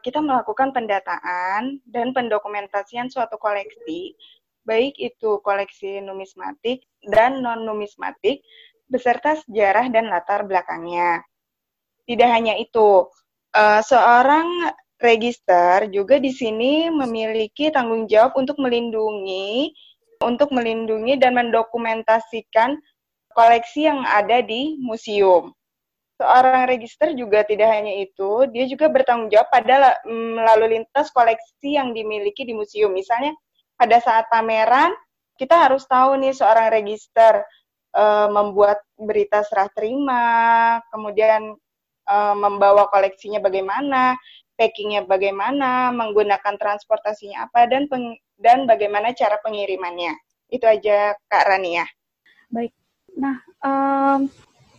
kita 0.00 0.18
melakukan 0.24 0.72
pendataan 0.74 1.78
dan 1.86 2.12
pendokumentasian 2.16 3.12
suatu 3.12 3.36
koleksi, 3.36 4.16
baik 4.64 4.96
itu 4.96 5.40
koleksi 5.44 6.00
numismatik 6.02 6.84
dan 7.08 7.44
non-numismatik, 7.44 8.42
beserta 8.88 9.38
sejarah 9.46 9.92
dan 9.92 10.10
latar 10.10 10.44
belakangnya. 10.44 11.22
Tidak 12.08 12.26
hanya 12.26 12.58
itu, 12.58 13.06
uh, 13.54 13.80
seorang 13.84 14.74
register 15.00 15.88
juga 15.88 16.20
di 16.20 16.34
sini 16.34 16.92
memiliki 16.92 17.72
tanggung 17.72 18.04
jawab 18.10 18.36
untuk 18.36 18.60
melindungi 18.60 19.72
untuk 20.20 20.52
melindungi 20.52 21.16
dan 21.16 21.32
mendokumentasikan 21.32 22.76
koleksi 23.32 23.88
yang 23.88 24.04
ada 24.04 24.44
di 24.44 24.76
museum. 24.76 25.56
Seorang 26.20 26.68
register 26.68 27.16
juga 27.16 27.40
tidak 27.48 27.72
hanya 27.72 27.96
itu, 27.96 28.44
dia 28.52 28.68
juga 28.68 28.92
bertanggung 28.92 29.32
jawab 29.32 29.48
pada 29.48 29.96
mm, 30.04 30.36
lalu 30.52 30.76
lintas 30.76 31.08
koleksi 31.16 31.80
yang 31.80 31.96
dimiliki 31.96 32.44
di 32.44 32.52
museum. 32.52 32.92
Misalnya 32.92 33.32
pada 33.80 33.96
saat 34.04 34.28
pameran, 34.28 34.92
kita 35.40 35.56
harus 35.56 35.88
tahu 35.88 36.20
nih 36.20 36.36
seorang 36.36 36.68
register 36.68 37.40
e, 37.96 38.04
membuat 38.28 38.84
berita 39.00 39.40
serah 39.48 39.72
terima, 39.72 40.76
kemudian 40.92 41.56
e, 42.04 42.16
membawa 42.36 42.92
koleksinya 42.92 43.40
bagaimana, 43.40 44.20
packingnya 44.60 45.08
bagaimana, 45.08 45.88
menggunakan 45.96 46.60
transportasinya 46.60 47.48
apa, 47.48 47.64
dan 47.64 47.88
peng, 47.88 48.20
dan 48.36 48.68
bagaimana 48.68 49.16
cara 49.16 49.40
pengirimannya. 49.40 50.12
Itu 50.52 50.68
aja 50.68 51.16
Kak 51.32 51.48
Rania. 51.48 51.88
Baik, 52.52 52.76
Nah, 53.16 53.36
um, 53.64 54.30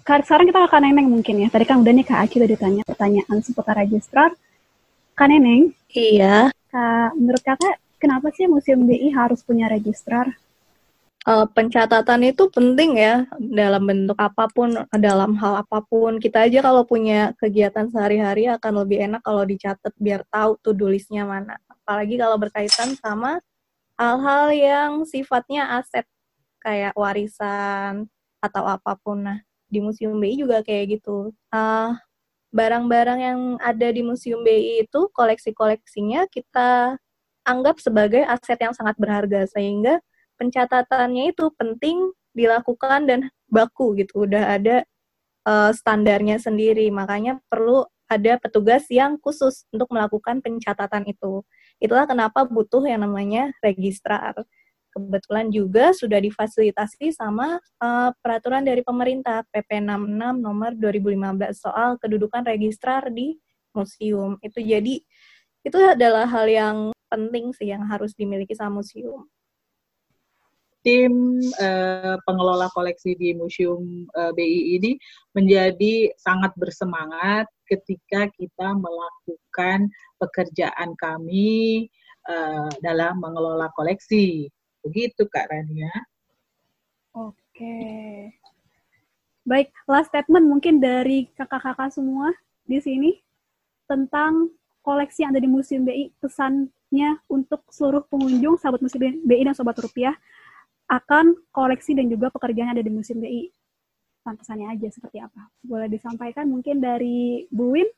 sekarang 0.01 0.49
kita 0.49 0.65
ke 0.65 0.69
Kak 0.69 0.81
Neneng 0.81 1.07
mungkin 1.09 1.35
ya. 1.45 1.47
Tadi 1.53 1.65
kan 1.65 1.81
udah 1.81 1.93
nih 1.93 2.05
Kak 2.05 2.19
Aci 2.25 2.35
udah 2.41 2.49
ditanya 2.49 2.81
pertanyaan 2.85 3.37
seputar 3.43 3.77
registrar. 3.77 4.33
Kak 5.13 5.27
Neneng. 5.29 5.71
Iya. 5.93 6.49
Kak, 6.73 7.09
menurut 7.19 7.43
Kakak, 7.45 7.77
kenapa 8.01 8.33
sih 8.33 8.49
Museum 8.49 8.87
BI 8.87 9.13
harus 9.13 9.45
punya 9.45 9.69
registrar? 9.69 10.33
Uh, 11.21 11.45
pencatatan 11.45 12.33
itu 12.33 12.49
penting 12.49 12.97
ya 12.97 13.29
dalam 13.37 13.85
bentuk 13.85 14.17
apa 14.17 14.49
pun, 14.49 14.73
dalam 14.97 15.37
hal 15.37 15.61
apa 15.61 15.85
pun. 15.85 16.17
Kita 16.17 16.49
aja 16.49 16.65
kalau 16.65 16.81
punya 16.81 17.37
kegiatan 17.37 17.93
sehari-hari 17.93 18.49
akan 18.49 18.81
lebih 18.81 19.05
enak 19.05 19.21
kalau 19.21 19.45
dicatat 19.45 19.93
biar 20.01 20.25
tahu 20.33 20.57
tuh 20.65 20.73
tulisnya 20.73 21.29
mana. 21.29 21.61
Apalagi 21.69 22.17
kalau 22.17 22.41
berkaitan 22.41 22.97
sama 22.97 23.37
hal-hal 24.01 24.49
yang 24.49 24.91
sifatnya 25.05 25.77
aset 25.77 26.09
kayak 26.57 26.97
warisan, 26.97 28.09
atau 28.41 28.65
apa 28.65 28.97
pun. 28.97 29.21
Nah, 29.21 29.39
di 29.71 29.79
Museum 29.79 30.19
BI 30.19 30.35
juga 30.43 30.59
kayak 30.61 30.99
gitu. 30.99 31.31
Uh, 31.49 31.95
barang-barang 32.51 33.19
yang 33.23 33.39
ada 33.63 33.87
di 33.89 34.03
Museum 34.03 34.43
BI 34.43 34.83
itu 34.83 35.07
koleksi-koleksinya 35.15 36.27
kita 36.27 36.99
anggap 37.47 37.79
sebagai 37.79 38.21
aset 38.27 38.59
yang 38.59 38.75
sangat 38.75 38.99
berharga 38.99 39.47
sehingga 39.49 40.03
pencatatannya 40.35 41.31
itu 41.31 41.49
penting 41.55 42.11
dilakukan 42.35 43.07
dan 43.07 43.19
baku 43.47 43.95
gitu. 43.95 44.27
Udah 44.27 44.59
ada 44.59 44.83
uh, 45.47 45.71
standarnya 45.71 46.37
sendiri. 46.37 46.91
Makanya 46.91 47.39
perlu 47.47 47.87
ada 48.11 48.35
petugas 48.43 48.83
yang 48.91 49.15
khusus 49.23 49.63
untuk 49.71 49.87
melakukan 49.87 50.43
pencatatan 50.43 51.07
itu. 51.07 51.47
Itulah 51.79 52.03
kenapa 52.03 52.43
butuh 52.43 52.83
yang 52.83 53.07
namanya 53.07 53.55
registrar 53.63 54.35
kebetulan 54.91 55.47
juga 55.49 55.95
sudah 55.95 56.19
difasilitasi 56.19 57.15
sama 57.15 57.57
uh, 57.79 58.11
peraturan 58.19 58.61
dari 58.61 58.83
pemerintah 58.83 59.47
PP 59.49 59.81
66 59.87 60.43
nomor 60.43 60.75
2015 60.75 61.55
soal 61.55 61.95
kedudukan 61.97 62.43
registrar 62.43 63.07
di 63.09 63.39
museum. 63.71 64.35
Itu 64.43 64.59
jadi 64.59 64.99
itu 65.61 65.77
adalah 65.77 66.27
hal 66.27 66.47
yang 66.51 66.77
penting 67.07 67.55
sih 67.55 67.71
yang 67.71 67.87
harus 67.87 68.11
dimiliki 68.15 68.51
sama 68.51 68.83
museum. 68.83 69.27
Tim 70.81 71.37
uh, 71.61 72.17
pengelola 72.25 72.65
koleksi 72.73 73.13
di 73.13 73.37
Museum 73.37 74.09
eh, 74.17 74.33
BI 74.33 74.81
ini 74.81 74.97
menjadi 75.37 76.09
sangat 76.17 76.57
bersemangat 76.57 77.45
ketika 77.69 78.25
kita 78.33 78.73
melakukan 78.73 79.93
pekerjaan 80.17 80.97
kami 80.97 81.85
uh, 82.25 82.65
dalam 82.81 83.21
mengelola 83.21 83.69
koleksi 83.77 84.49
Begitu 84.81 85.23
Kak 85.29 85.49
Rania. 85.49 85.91
Oke. 87.13 87.77
Baik, 89.41 89.73
last 89.89 90.13
statement 90.13 90.45
mungkin 90.45 90.77
dari 90.77 91.29
kakak-kakak 91.33 91.89
semua 91.89 92.29
di 92.65 92.77
sini 92.77 93.17
tentang 93.89 94.53
koleksi 94.85 95.25
yang 95.25 95.33
ada 95.33 95.41
di 95.41 95.49
Museum 95.49 95.83
BI, 95.85 96.13
pesannya 96.21 97.17
untuk 97.29 97.65
seluruh 97.69 98.05
pengunjung, 98.09 98.57
sahabat 98.57 98.81
Museum 98.81 99.21
BI 99.25 99.43
dan 99.45 99.57
Sobat 99.57 99.77
Rupiah, 99.81 100.13
akan 100.89 101.37
koleksi 101.55 101.97
dan 101.97 102.09
juga 102.11 102.29
pekerjaan 102.29 102.69
yang 102.69 102.75
ada 102.77 102.85
di 102.85 102.93
Museum 102.93 103.21
BI. 103.21 103.49
Pesannya 104.21 104.69
aja 104.69 104.87
seperti 104.93 105.17
apa? 105.17 105.49
Boleh 105.65 105.89
disampaikan 105.89 106.45
mungkin 106.45 106.77
dari 106.77 107.49
Bu 107.49 107.73
Win? 107.73 107.89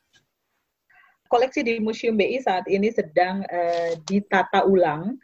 Koleksi 1.28 1.60
di 1.60 1.76
Museum 1.80 2.16
BI 2.16 2.40
saat 2.40 2.64
ini 2.72 2.88
sedang 2.88 3.44
uh, 3.44 3.92
ditata 4.08 4.64
ulang 4.64 5.20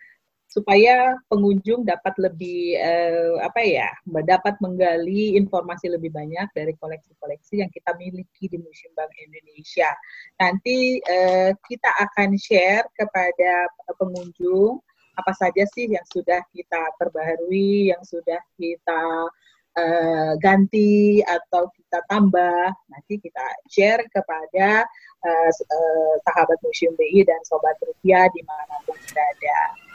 supaya 0.50 1.14
pengunjung 1.30 1.86
dapat 1.86 2.10
lebih 2.18 2.74
uh, 2.82 3.38
apa 3.46 3.62
ya 3.62 3.86
dapat 4.26 4.58
menggali 4.58 5.38
informasi 5.38 5.86
lebih 5.94 6.10
banyak 6.10 6.50
dari 6.58 6.74
koleksi-koleksi 6.74 7.62
yang 7.62 7.70
kita 7.70 7.94
miliki 7.94 8.50
di 8.50 8.58
Museum 8.58 8.90
Bank 8.98 9.14
Indonesia. 9.22 9.94
Nanti 10.42 10.98
uh, 11.06 11.54
kita 11.70 11.90
akan 12.02 12.34
share 12.34 12.82
kepada 12.98 13.70
pengunjung 13.94 14.82
apa 15.14 15.30
saja 15.38 15.62
sih 15.70 15.86
yang 15.86 16.06
sudah 16.10 16.42
kita 16.50 16.82
perbaharui, 16.98 17.94
yang 17.94 18.02
sudah 18.02 18.42
kita 18.58 19.30
uh, 19.78 20.32
ganti 20.42 21.22
atau 21.30 21.70
kita 21.78 22.02
tambah. 22.10 22.74
Nanti 22.90 23.22
kita 23.22 23.44
share 23.70 24.02
kepada 24.10 24.82
uh, 25.22 25.50
uh, 25.54 26.14
sahabat 26.26 26.58
Museum 26.66 26.98
BI 26.98 27.22
dan 27.22 27.38
Sobat 27.46 27.78
Rupiah 27.86 28.26
di 28.34 28.42
mana 28.42 28.74
pun 28.82 28.98
berada 29.14 29.89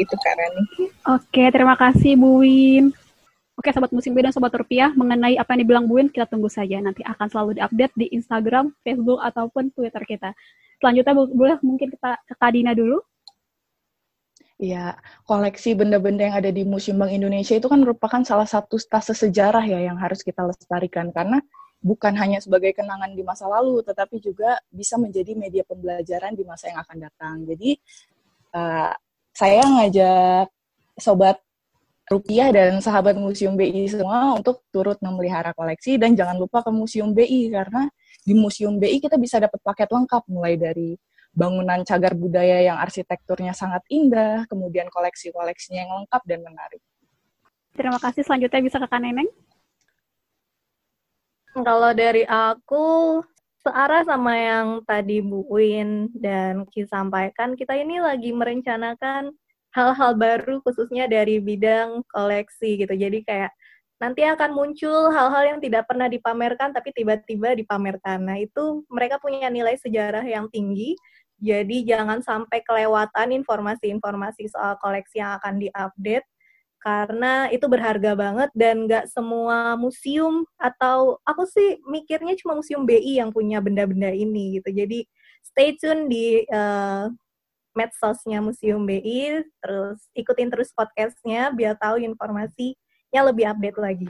itu 0.00 0.14
Kak 0.14 0.34
Rani. 0.36 0.62
Oke, 1.14 1.44
terima 1.50 1.74
kasih 1.78 2.18
Bu 2.18 2.42
Win. 2.42 2.94
Oke, 3.54 3.70
Sobat 3.70 3.94
Musim 3.94 4.10
B 4.10 4.18
dan 4.18 4.34
Sobat 4.34 4.50
Rupiah, 4.50 4.90
mengenai 4.98 5.38
apa 5.38 5.54
yang 5.54 5.60
dibilang 5.62 5.84
Bu 5.86 6.02
Win, 6.02 6.10
kita 6.10 6.26
tunggu 6.26 6.50
saja. 6.50 6.82
Nanti 6.82 7.06
akan 7.06 7.26
selalu 7.30 7.50
diupdate 7.62 7.94
di 7.94 8.06
Instagram, 8.10 8.74
Facebook, 8.82 9.22
ataupun 9.22 9.70
Twitter 9.70 10.02
kita. 10.02 10.34
Selanjutnya, 10.82 11.14
boleh 11.14 11.56
mungkin 11.62 11.88
kita 11.94 12.18
ke 12.26 12.34
Kadina 12.34 12.74
dulu. 12.74 12.98
Ya, 14.58 14.98
koleksi 15.26 15.74
benda-benda 15.74 16.30
yang 16.30 16.36
ada 16.38 16.50
di 16.50 16.62
Museum 16.62 16.98
Bank 16.98 17.10
Indonesia 17.10 17.58
itu 17.58 17.66
kan 17.66 17.82
merupakan 17.82 18.22
salah 18.22 18.46
satu 18.46 18.78
stase 18.78 19.10
sejarah 19.10 19.66
ya 19.66 19.82
yang 19.82 19.98
harus 19.98 20.22
kita 20.22 20.46
lestarikan 20.46 21.10
karena 21.10 21.42
bukan 21.82 22.14
hanya 22.16 22.38
sebagai 22.40 22.72
kenangan 22.72 23.12
di 23.12 23.20
masa 23.26 23.44
lalu, 23.50 23.82
tetapi 23.84 24.22
juga 24.22 24.56
bisa 24.70 24.96
menjadi 24.96 25.36
media 25.36 25.62
pembelajaran 25.68 26.32
di 26.32 26.42
masa 26.46 26.70
yang 26.72 26.80
akan 26.80 26.96
datang. 27.02 27.36
Jadi 27.44 27.76
uh, 28.56 28.94
saya 29.34 29.66
ngajak 29.66 30.46
sobat 30.96 31.42
rupiah 32.06 32.52
dan 32.52 32.78
sahabat 32.78 33.16
Museum 33.18 33.58
BI 33.58 33.88
semua 33.90 34.36
untuk 34.36 34.62
turut 34.70 35.00
memelihara 35.00 35.56
koleksi 35.56 35.96
dan 35.96 36.14
jangan 36.14 36.36
lupa 36.36 36.62
ke 36.62 36.70
Museum 36.70 37.10
BI 37.16 37.50
karena 37.50 37.88
di 38.22 38.32
Museum 38.36 38.76
BI 38.78 39.02
kita 39.02 39.18
bisa 39.18 39.40
dapat 39.40 39.58
paket 39.64 39.88
lengkap 39.90 40.22
mulai 40.30 40.54
dari 40.54 40.94
bangunan 41.34 41.82
cagar 41.82 42.14
budaya 42.14 42.62
yang 42.62 42.78
arsitekturnya 42.78 43.50
sangat 43.50 43.82
indah, 43.90 44.46
kemudian 44.46 44.86
koleksi-koleksinya 44.86 45.82
yang 45.82 45.92
lengkap 46.02 46.22
dan 46.30 46.40
menarik. 46.46 46.80
Terima 47.74 47.98
kasih. 47.98 48.22
Selanjutnya 48.22 48.62
bisa 48.62 48.78
ke 48.78 48.86
Kak 48.86 49.02
Neneng. 49.02 49.26
Kalau 51.54 51.90
dari 51.90 52.22
aku, 52.22 53.18
searah 53.64 54.04
sama 54.04 54.36
yang 54.36 54.68
tadi 54.84 55.24
Bu 55.24 55.48
Win 55.48 56.12
dan 56.12 56.68
Ki 56.68 56.84
sampaikan, 56.84 57.56
kita 57.56 57.72
ini 57.72 57.96
lagi 57.98 58.30
merencanakan 58.30 59.32
hal-hal 59.72 60.12
baru 60.14 60.60
khususnya 60.62 61.08
dari 61.08 61.40
bidang 61.40 62.04
koleksi 62.12 62.78
gitu. 62.78 62.94
Jadi 62.94 63.24
kayak 63.24 63.50
nanti 63.98 64.22
akan 64.22 64.52
muncul 64.52 65.08
hal-hal 65.10 65.56
yang 65.56 65.60
tidak 65.64 65.88
pernah 65.88 66.06
dipamerkan 66.12 66.76
tapi 66.76 66.92
tiba-tiba 66.92 67.56
dipamerkan. 67.56 68.20
Nah, 68.28 68.36
itu 68.36 68.84
mereka 68.92 69.16
punya 69.16 69.48
nilai 69.48 69.74
sejarah 69.80 70.22
yang 70.22 70.46
tinggi. 70.52 70.94
Jadi 71.40 71.88
jangan 71.88 72.22
sampai 72.22 72.62
kelewatan 72.62 73.34
informasi-informasi 73.42 74.46
soal 74.52 74.78
koleksi 74.78 75.18
yang 75.18 75.34
akan 75.40 75.58
diupdate 75.58 76.28
karena 76.84 77.48
itu 77.48 77.64
berharga 77.64 78.12
banget 78.12 78.52
dan 78.52 78.84
nggak 78.84 79.08
semua 79.08 79.72
museum 79.80 80.44
atau 80.60 81.16
aku 81.24 81.48
sih 81.48 81.80
mikirnya 81.88 82.36
cuma 82.36 82.60
museum 82.60 82.84
BI 82.84 83.16
yang 83.16 83.32
punya 83.32 83.56
benda-benda 83.64 84.12
ini 84.12 84.60
gitu. 84.60 84.68
Jadi 84.68 85.08
stay 85.40 85.80
tune 85.80 86.12
di 86.12 86.44
uh, 86.52 87.08
medsosnya 87.72 88.44
museum 88.44 88.84
BI 88.84 89.40
terus 89.64 90.04
ikutin 90.12 90.52
terus 90.52 90.76
podcastnya 90.76 91.56
biar 91.56 91.72
tahu 91.80 92.04
informasinya 92.04 93.20
lebih 93.32 93.48
update 93.48 93.80
lagi. 93.80 94.08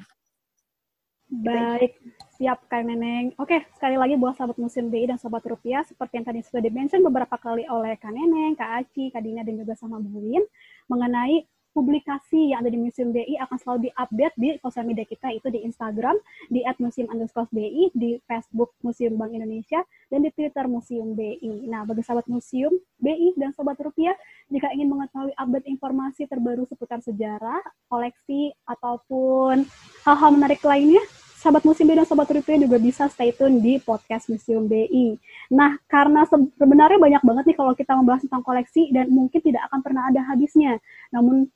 Baik 1.30 1.94
siap 2.34 2.66
Kak 2.66 2.82
Neneng. 2.82 3.38
Oke 3.38 3.70
sekali 3.78 3.94
lagi 3.94 4.18
buat 4.18 4.34
sahabat 4.34 4.58
museum 4.58 4.90
BI 4.90 5.06
dan 5.06 5.22
sobat 5.22 5.46
rupiah 5.46 5.86
seperti 5.86 6.18
yang 6.18 6.26
tadi 6.26 6.42
sudah 6.42 6.58
dimention 6.58 7.06
beberapa 7.06 7.38
kali 7.38 7.70
oleh 7.70 7.94
Kak 8.02 8.10
Neneng 8.10 8.58
Kak 8.58 8.82
Aci 8.82 9.14
Kak 9.14 9.22
Dina 9.22 9.46
dan 9.46 9.62
juga 9.62 9.78
sama 9.78 10.02
Bu 10.02 10.26
Win 10.26 10.42
mengenai 10.90 11.46
publikasi 11.74 12.54
yang 12.54 12.62
ada 12.62 12.70
di 12.70 12.78
Museum 12.78 13.10
BI 13.10 13.34
akan 13.42 13.56
selalu 13.58 13.90
diupdate 13.90 14.36
di 14.38 14.48
sosial 14.62 14.86
media 14.86 15.02
kita 15.02 15.28
itu 15.34 15.50
di 15.50 15.66
Instagram 15.66 16.14
di 16.46 16.62
@museum_bi, 16.78 17.90
di 17.92 18.22
Facebook 18.24 18.70
Museum 18.86 19.18
Bank 19.18 19.34
Indonesia 19.34 19.82
dan 20.08 20.22
di 20.22 20.30
Twitter 20.30 20.70
Museum 20.70 21.18
BI. 21.18 21.66
Nah, 21.66 21.82
bagi 21.82 22.06
sahabat 22.06 22.30
Museum 22.30 22.72
BI 23.02 23.34
dan 23.34 23.50
sobat 23.52 23.76
rupiah, 23.82 24.14
jika 24.48 24.70
ingin 24.70 24.86
mengetahui 24.86 25.34
update 25.34 25.66
informasi 25.66 26.30
terbaru 26.30 26.62
seputar 26.70 27.02
sejarah, 27.02 27.60
koleksi 27.90 28.54
ataupun 28.70 29.66
hal-hal 30.06 30.30
menarik 30.30 30.62
lainnya, 30.62 31.02
sahabat 31.44 31.60
Museum 31.68 31.92
BI 31.92 32.00
dan 32.00 32.08
Sobat 32.08 32.24
Rupiah 32.32 32.56
juga 32.56 32.80
bisa 32.80 33.04
stay 33.12 33.28
tune 33.36 33.60
di 33.60 33.76
podcast 33.76 34.32
Museum 34.32 34.64
BI. 34.64 35.20
Nah, 35.52 35.76
karena 35.92 36.24
sebenarnya 36.56 36.96
banyak 36.96 37.20
banget 37.20 37.44
nih 37.52 37.56
kalau 37.60 37.76
kita 37.76 37.92
membahas 37.92 38.24
tentang 38.24 38.40
koleksi 38.40 38.88
dan 38.96 39.12
mungkin 39.12 39.44
tidak 39.44 39.68
akan 39.68 39.84
pernah 39.84 40.08
ada 40.08 40.24
habisnya. 40.24 40.80
Namun 41.12 41.52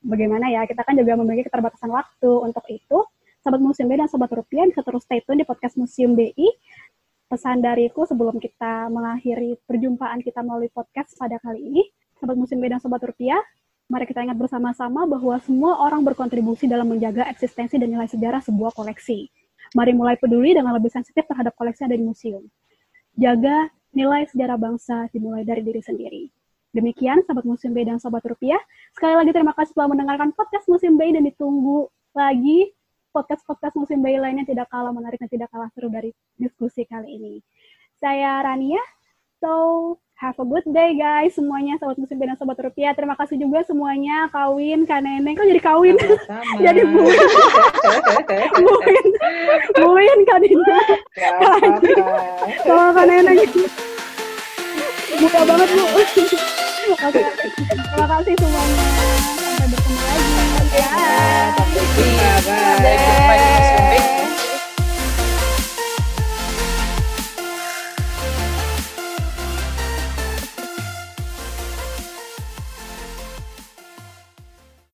bagaimana 0.00 0.48
ya 0.48 0.64
kita 0.64 0.82
kan 0.84 0.96
juga 0.96 1.16
memiliki 1.20 1.48
keterbatasan 1.48 1.92
waktu. 1.92 2.30
Untuk 2.30 2.64
itu 2.72 2.98
sahabat 3.40 3.60
museum 3.60 3.88
BI 3.88 3.96
dan 4.00 4.08
sobat 4.08 4.32
rupiah 4.32 4.68
bisa 4.68 4.84
terus 4.84 5.04
stay 5.04 5.24
tune 5.24 5.40
di 5.40 5.46
podcast 5.48 5.76
museum 5.80 6.12
BI 6.12 6.48
pesan 7.30 7.62
dariku 7.62 8.04
sebelum 8.04 8.36
kita 8.42 8.90
mengakhiri 8.90 9.56
perjumpaan 9.64 10.20
kita 10.20 10.42
melalui 10.42 10.68
podcast 10.68 11.14
pada 11.14 11.38
kali 11.40 11.62
ini 11.62 11.82
sahabat 12.20 12.36
museum 12.36 12.60
BI 12.60 12.68
dan 12.68 12.80
sobat 12.82 13.00
rupiah 13.00 13.40
mari 13.88 14.04
kita 14.06 14.22
ingat 14.22 14.38
bersama-sama 14.38 15.08
bahwa 15.08 15.40
semua 15.42 15.80
orang 15.82 16.04
berkontribusi 16.04 16.68
dalam 16.68 16.86
menjaga 16.86 17.26
eksistensi 17.32 17.74
dan 17.74 17.90
nilai 17.90 18.06
sejarah 18.06 18.38
sebuah 18.38 18.70
koleksi. 18.76 19.26
Mari 19.74 19.94
mulai 19.94 20.14
peduli 20.14 20.54
dengan 20.54 20.74
lebih 20.78 20.90
sensitif 20.94 21.26
terhadap 21.26 21.54
koleksi 21.58 21.86
yang 21.86 21.90
ada 21.90 21.98
di 21.98 22.06
museum. 22.06 22.42
Jaga 23.18 23.66
nilai 23.90 24.30
sejarah 24.30 24.54
bangsa 24.54 25.10
dimulai 25.10 25.42
dari 25.42 25.66
diri 25.66 25.82
sendiri 25.82 26.30
Demikian 26.70 27.26
Sobat 27.26 27.42
Musim 27.42 27.74
BI 27.74 27.82
dan 27.82 27.98
Sobat 27.98 28.22
Rupiah. 28.22 28.60
Sekali 28.94 29.18
lagi 29.18 29.34
terima 29.34 29.50
kasih 29.58 29.74
telah 29.74 29.90
mendengarkan 29.90 30.30
podcast 30.30 30.70
Musim 30.70 30.94
BI 30.94 31.10
dan 31.10 31.26
ditunggu 31.26 31.90
lagi 32.14 32.70
podcast-podcast 33.10 33.74
Musim 33.74 33.98
BI 33.98 34.22
lainnya 34.22 34.46
tidak 34.46 34.70
kalah 34.70 34.94
menarik 34.94 35.18
dan 35.18 35.26
tidak 35.26 35.50
kalah 35.50 35.66
seru 35.74 35.90
dari 35.90 36.14
diskusi 36.38 36.86
kali 36.86 37.18
ini. 37.18 37.34
Saya 37.98 38.38
Rania, 38.46 38.78
so 39.42 39.98
have 40.14 40.38
a 40.38 40.46
good 40.46 40.62
day 40.70 40.94
guys 40.94 41.34
semuanya 41.34 41.74
Sobat 41.82 41.98
Musim 41.98 42.22
BI 42.22 42.30
dan 42.30 42.38
Sobat 42.38 42.54
Rupiah. 42.62 42.94
Terima 42.94 43.18
kasih 43.18 43.34
juga 43.34 43.66
semuanya 43.66 44.30
Kawin, 44.30 44.86
Kak 44.86 45.02
Neneng. 45.02 45.34
Kok 45.34 45.50
jadi 45.50 45.62
Kawin? 45.66 45.98
jadi 46.70 46.86
Bu. 46.86 47.02
Buin. 48.62 49.06
Buin, 49.74 50.18
Kak 50.22 50.38
Dina. 50.38 50.78
Sama 52.62 52.94
Kak 52.94 53.06
Neneng. 53.10 53.42
Mudah 55.18 55.42
banget 55.42 55.68
Bu. 55.74 55.82
Oke, 56.90 57.22
terima 57.70 58.06
kasih 58.18 58.34
semuanya. 58.34 58.86
Sampai 59.30 59.66
bertemu 59.70 60.00
lagi. 60.02 60.32
Sampai 61.54 61.84
jumpa. 61.94 62.30
Bye. 63.30 63.89